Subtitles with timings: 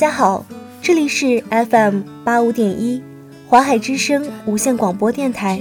[0.00, 0.46] 家好，
[0.80, 3.02] 这里是 FM 八五点一
[3.46, 5.60] 华海之声无线广播电台，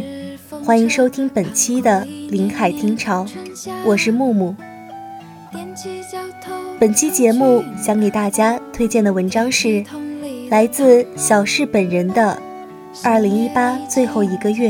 [0.64, 3.26] 欢迎收听本期的临海听潮，
[3.84, 4.56] 我是木木。
[6.80, 9.84] 本期节目想给大家推荐的文章是
[10.50, 12.42] 来自小世本人的
[13.06, 14.70] 《二零一八最后一个月》，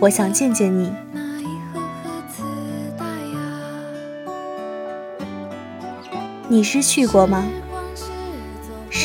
[0.00, 0.92] 我想见见你。
[6.48, 7.46] 你失去过吗？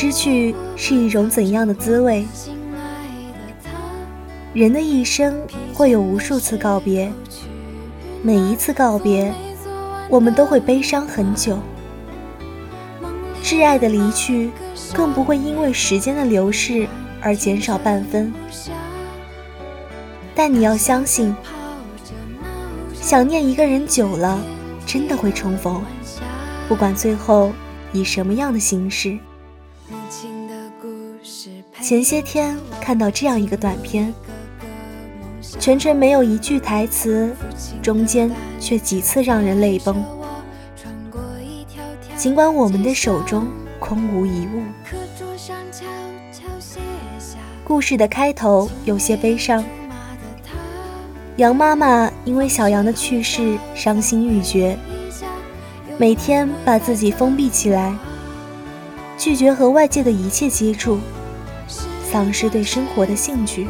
[0.02, 2.26] 失去是一种怎样的滋味？
[4.52, 5.40] 人的一生
[5.72, 7.12] 会有无数次告别，
[8.20, 9.32] 每一次告别，
[10.08, 11.56] 我们都会悲伤很久。
[13.44, 14.50] 挚爱的离去，
[14.92, 16.88] 更不会因为时间的流逝
[17.20, 18.34] 而减少半分。
[20.34, 21.32] 但你要相信，
[22.92, 24.36] 想念一个人久了，
[24.84, 25.80] 真的会重逢。
[26.66, 27.52] 不管最后
[27.92, 29.16] 以什么样的形式。
[31.92, 34.14] 前些天看到这样一个短片，
[35.60, 37.36] 全程没有一句台词，
[37.82, 40.02] 中间却几次让人泪崩。
[42.16, 43.46] 尽管我们的手中
[43.78, 44.62] 空无一物。
[47.62, 49.62] 故事的开头有些悲伤，
[51.36, 54.78] 杨妈妈因为小杨的去世伤心欲绝。
[55.98, 57.94] 每天把自己封闭起来，
[59.18, 60.98] 拒绝和外界的一切接触，
[62.12, 63.66] 丧失对生活的兴趣。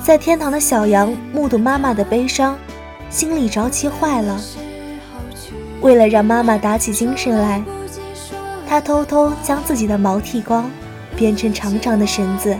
[0.00, 2.56] 在天堂的小羊目睹妈妈的悲伤，
[3.10, 4.40] 心里着急坏了。
[5.80, 7.60] 为了让妈妈打起精神来，
[8.68, 10.70] 他偷偷将自己的毛剃光，
[11.16, 12.56] 编成长长的绳子，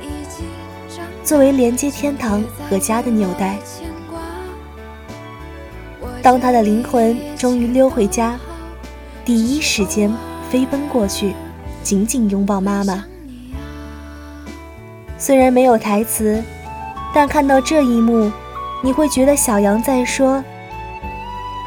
[1.23, 3.57] 作为连接天堂和家的纽带。
[6.21, 8.37] 当他的灵魂终于溜回家，
[9.25, 10.13] 第一时间
[10.51, 11.35] 飞奔过去，
[11.85, 13.05] 紧紧拥抱妈妈。
[15.27, 16.41] 虽然没有台词，
[17.13, 18.31] 但看到这一幕，
[18.81, 20.41] 你会觉得小羊在说：“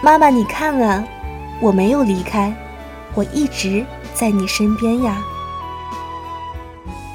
[0.02, 1.04] 妈妈，你看啊，
[1.60, 2.56] 我没有离开，
[3.14, 5.22] 我一直在你身边呀。”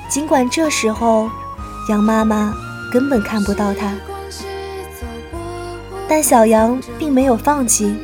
[0.06, 1.30] 尽管这时候，
[1.88, 2.52] 羊妈妈
[2.92, 3.94] 根本看不到他。
[6.06, 7.96] 但小羊并没有放弃，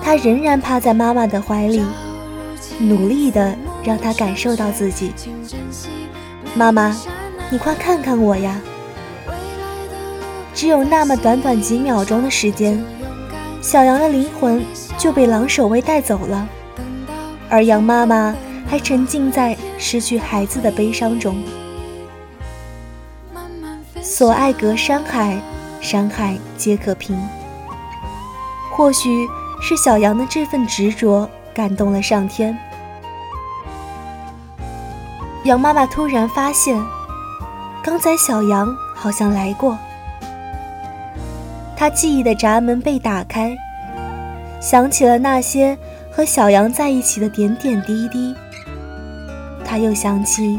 [0.00, 1.84] 他仍然趴在妈妈的怀里，
[2.78, 5.12] 努力的让它感受到自己。
[6.54, 6.96] 妈妈，
[7.50, 8.60] 你快看看我呀！
[10.54, 12.82] 只有那么短短几秒钟的时间，
[13.60, 14.64] 小羊的灵魂
[14.98, 16.48] 就被狼守卫带走了，
[17.48, 18.34] 而羊妈妈
[18.66, 21.36] 还沉浸在失去孩子的悲伤中。
[24.02, 25.40] 所爱隔山海。
[25.78, 27.16] 山海皆可平。
[28.72, 29.28] 或许
[29.60, 32.58] 是小羊的这份执着感动了上天。
[35.44, 36.82] 羊妈妈突然发现，
[37.86, 39.78] 刚才小羊好像来过。
[41.76, 43.56] 他记忆的闸门被打开，
[44.60, 45.78] 想起了那些
[46.10, 48.34] 和小羊在一起的点点滴滴。
[49.64, 50.58] 他又想起，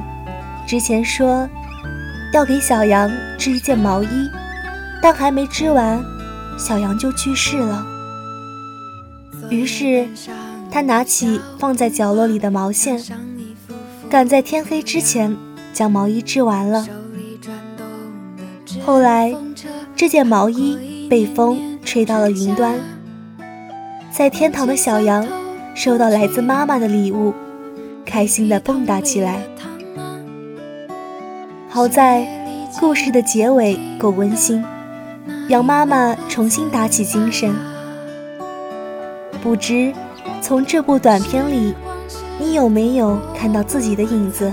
[0.65, 1.49] 之前说
[2.31, 4.29] 要给小羊织一件毛衣。
[4.99, 6.01] 但还没织完，
[6.57, 7.85] 小羊就去世了。
[9.49, 10.07] 于是，
[10.71, 12.99] 他拿起放在角落里的毛线，
[14.09, 15.37] 赶在天黑之前
[15.73, 16.87] 将毛衣织完了。
[18.87, 19.35] 后来，
[19.97, 22.79] 这件毛衣被风吹到了云端，
[24.13, 25.27] 在天堂的小羊
[25.75, 27.33] 收到来自妈妈的礼物，
[28.05, 29.41] 开心地蹦跶起来。
[31.67, 32.25] 好在，
[32.79, 34.63] 故事的结尾够温馨。
[35.49, 37.53] 羊妈妈重新打起精神。
[39.43, 39.93] 不知
[40.41, 41.75] 从这部短片里，
[42.39, 44.49] 你有没有看到自己的影子？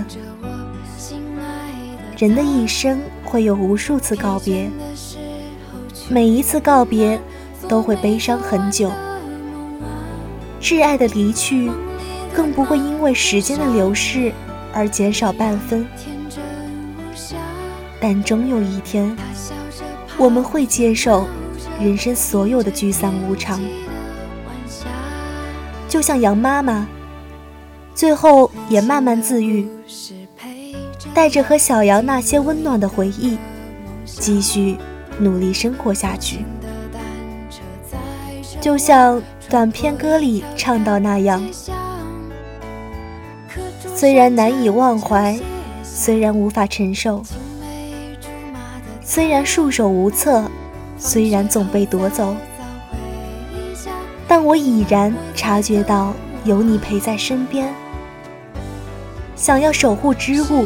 [2.19, 2.99] 人的一生
[3.35, 4.71] 会有无数次告别，
[6.09, 7.21] 每一次告别
[7.67, 8.93] 都会悲伤很久。
[10.61, 11.69] 挚爱的离去，
[12.33, 14.31] 更不会因为时间的流逝
[14.73, 15.85] 而减少半分。
[18.01, 19.17] 但终有一天。
[20.17, 21.27] 我们会接受
[21.81, 23.61] 人生所有的聚散无常，
[25.89, 26.87] 就像杨妈妈，
[27.97, 29.69] 最后也慢慢自愈，
[31.13, 33.37] 带着和小杨那些温暖的回忆，
[34.05, 34.77] 继续
[35.19, 36.45] 努力生活下去。
[38.61, 39.21] 就像
[39.51, 41.47] 短片歌里唱到那样，
[43.95, 45.39] 虽然难以忘怀，
[45.83, 47.23] 虽然无法承受。
[49.03, 50.51] 虽然束手无策，
[50.97, 52.35] 虽然总被夺走，
[54.27, 56.15] 但我已然察觉到
[56.45, 57.73] 有你陪在身边。
[59.37, 60.65] 想要守护之物，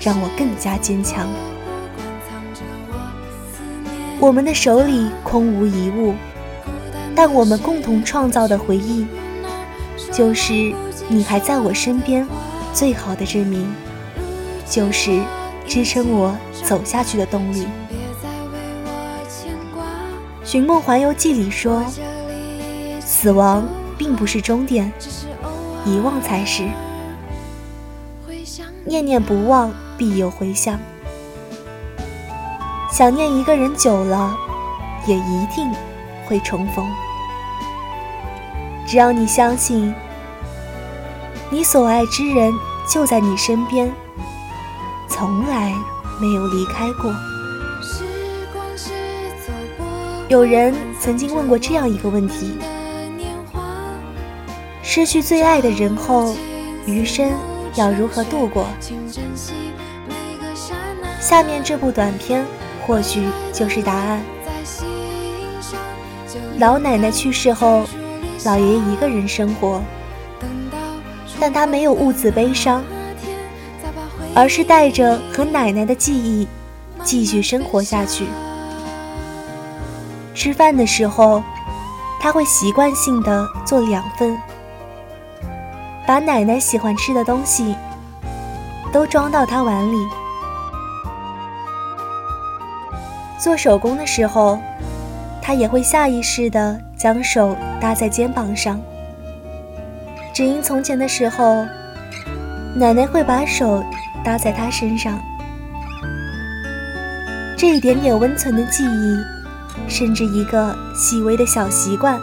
[0.00, 1.28] 让我更加坚强。
[4.20, 6.14] 我们的手里空无一物，
[7.14, 9.06] 但我们共同创造的回忆，
[10.12, 10.52] 就是
[11.08, 12.26] 你还在我身边
[12.72, 13.66] 最好的证明，
[14.68, 15.22] 就是
[15.66, 17.66] 支撑我走下去的动力。
[20.50, 21.84] 《寻梦环游记》里说，
[23.00, 24.90] 死亡并不是终点，
[25.84, 26.64] 遗忘才是。
[28.84, 30.78] 念念不忘，必有回响。
[32.90, 34.34] 想念一个人久了，
[35.06, 35.70] 也一定
[36.26, 36.88] 会重逢。
[38.86, 39.94] 只要你相信，
[41.50, 42.50] 你所爱之人
[42.88, 43.92] 就在你身边，
[45.08, 45.74] 从来
[46.18, 47.14] 没有离开过。
[50.28, 52.58] 有人曾经问过这样一个问题：
[54.82, 56.34] 失去最爱的人后，
[56.86, 57.30] 余生
[57.74, 58.66] 要如何度过？
[61.28, 62.42] 下面这部短片
[62.86, 64.22] 或许就是答案。
[66.58, 67.84] 老奶奶去世后，
[68.46, 69.82] 老爷爷一个人生活，
[71.38, 72.82] 但他没有兀自悲伤，
[74.34, 76.48] 而是带着和奶奶的记忆
[77.04, 78.26] 继续生活下去。
[80.34, 81.42] 吃饭的时候，
[82.18, 84.34] 他会习惯性的做两份，
[86.06, 87.76] 把奶奶喜欢吃的东西
[88.90, 90.08] 都装到他碗里。
[93.38, 94.58] 做手工的时候，
[95.40, 98.80] 他也会下意识的将手搭在肩膀上，
[100.34, 101.64] 只因从前的时候，
[102.74, 103.84] 奶奶会把手
[104.24, 105.18] 搭在他身上，
[107.56, 109.38] 这一点点温存的记忆。
[109.86, 112.20] 甚至一个细微的小习惯，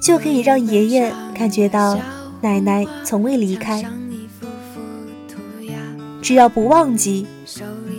[0.00, 1.96] 就可以让爷爷感觉到
[2.40, 3.84] 奶奶从未离开。
[6.20, 7.28] 只要不忘记，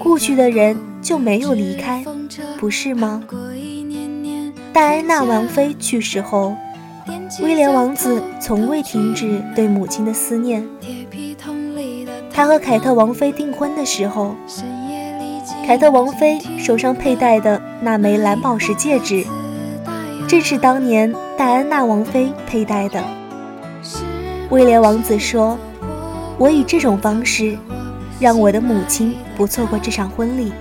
[0.04, 2.04] 故去的人就没有离开，
[2.60, 3.24] 不是吗？
[4.74, 6.54] 戴安娜王妃去世后，
[7.42, 10.68] 威廉王子从未停止对母亲的思念。
[12.34, 14.36] 他和凯特王妃订婚的时候。
[15.66, 19.26] 凯特王妃手上佩戴的那枚蓝宝石戒指，
[20.28, 23.02] 正是当年戴安娜王妃佩戴的。
[24.50, 25.58] 威廉王子说
[26.38, 27.58] ：“我以这种方式，
[28.20, 30.52] 让我的母亲不错过这场婚礼。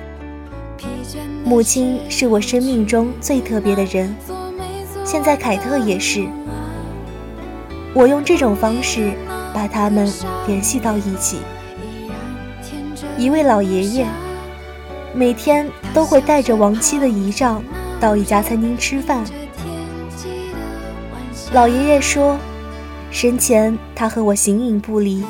[1.45, 4.15] 母亲是我生命中最特别的人，
[5.05, 6.27] 现在凯特也是。
[7.95, 9.13] 我用这种方式
[9.53, 10.11] 把他们
[10.47, 11.39] 联系到一起。
[13.19, 14.07] 一位老爷爷。”
[15.15, 17.63] 每天都会带着亡妻的遗照
[18.01, 19.23] 到一家餐厅吃饭。
[21.53, 22.39] 老爷爷说，
[23.11, 25.23] 生前他和我形影不离，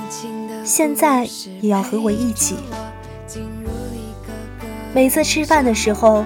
[0.62, 1.28] 现在
[1.60, 2.54] 也要和我一起。
[4.94, 6.24] 每次吃饭的时候，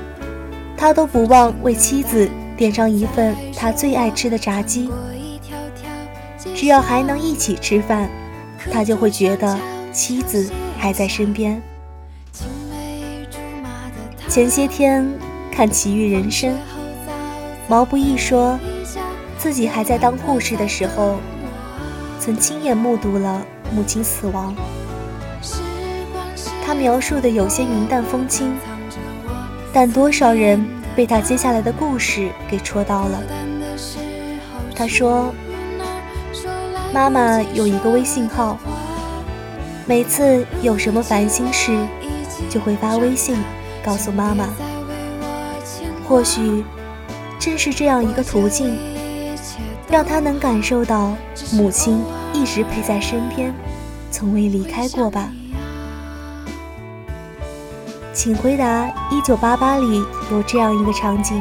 [0.77, 4.91] 他都不忘为妻子点上一份他最爱吃的炸鸡。
[6.55, 8.09] 只要还能一起吃饭，
[8.73, 9.57] 他就会觉得
[9.93, 11.63] 妻子还在身边。
[14.29, 15.09] 前些天
[15.53, 16.53] 看《奇遇人生》，
[17.69, 18.59] 毛不易说
[19.39, 21.17] 自己还在当护士的时候，
[22.19, 23.43] 曾亲眼目睹了
[23.73, 24.55] 母亲死亡。
[26.67, 28.53] 他描述的有些云淡风轻，
[29.73, 33.23] 但多少人被他接下来的故事给戳到了。
[34.75, 35.33] 他说
[36.93, 38.59] ：“妈妈有一个微信号，
[39.87, 41.79] 每次有什么烦心事，
[42.51, 43.37] 就会发微信。”
[43.85, 44.49] 告诉妈妈，
[46.09, 46.65] 或许
[47.39, 48.77] 正是这样一个途径，
[49.89, 51.15] 让他能感受到
[51.53, 53.55] 母亲一直陪在身边，
[54.11, 55.31] 从未离开过吧。
[58.27, 61.41] 请回答：一九八八里有这样一个场景：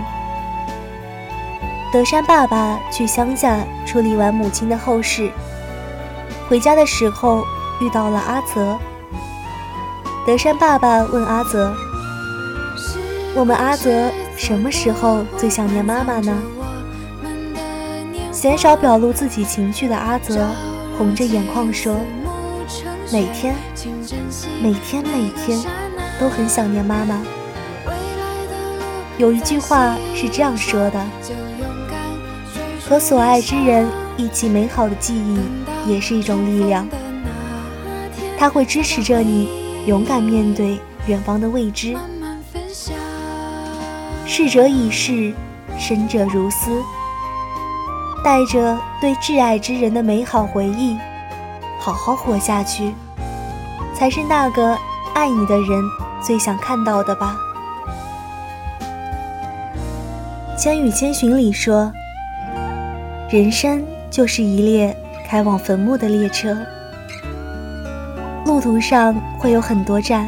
[1.92, 5.32] 德山爸爸去乡下处理完母亲的后事，
[6.48, 7.44] 回家的时候
[7.82, 8.78] 遇到了阿泽。
[10.28, 11.76] 德山爸爸问阿泽。
[13.34, 16.38] 我们阿泽什么时候最想念妈妈呢？
[18.32, 20.48] 鲜少表露自己情绪的阿泽
[21.00, 21.96] 红着眼眶说
[23.12, 23.56] ：“每天，
[24.62, 25.60] 每天，每天
[26.20, 27.22] 都很想念妈妈。”
[29.18, 31.06] 有一句话是这样说的
[32.88, 35.40] ：“和所爱之人一起美好的记忆，
[35.90, 36.88] 也是一种力量。
[38.38, 41.96] 他会支持着你勇敢面对远方的未知。”
[44.28, 45.34] 逝者已逝，
[45.80, 46.84] 生者如斯。
[48.24, 50.98] 带着对挚爱之人的美好回忆，
[51.80, 52.92] 好好活下去，
[53.94, 54.76] 才是那个
[55.16, 55.82] 爱你的人
[56.22, 57.40] 最想看到的吧。
[60.62, 61.90] 《千与千寻》里说
[63.32, 63.82] ：“人生
[64.12, 64.96] 就是一列
[65.26, 66.58] 开往坟墓的列车，
[68.46, 70.28] 路途上会有很多站，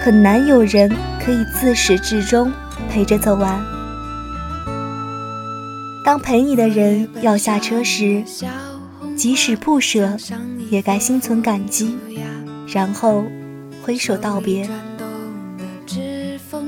[0.00, 0.90] 很难有人
[1.22, 2.50] 可以自始至终
[2.88, 3.62] 陪着走完。
[6.02, 8.24] 当陪你的人要下车时，
[9.14, 10.16] 即使不舍，
[10.70, 11.98] 也该心存感激，
[12.72, 13.24] 然后
[13.82, 14.68] 挥手道别。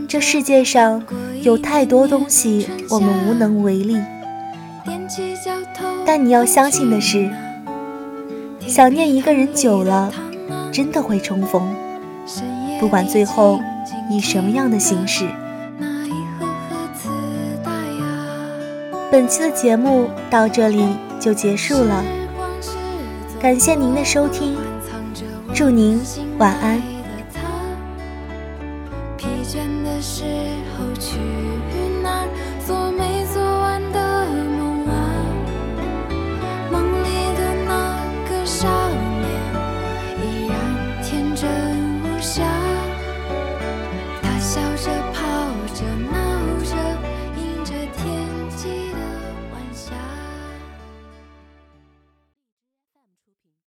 [0.08, 1.02] 这世界上……”
[1.42, 3.98] 有太多东西我们无能为力，
[6.06, 7.28] 但你要相信的是，
[8.68, 10.12] 想念一个人久了，
[10.70, 11.68] 真的会重逢，
[12.78, 13.58] 不管最后
[14.08, 15.26] 以什么样的形式。
[19.10, 22.04] 本期的节目到这里就结束了，
[23.40, 24.56] 感谢您的收听，
[25.54, 26.00] 祝您
[26.38, 26.91] 晚安。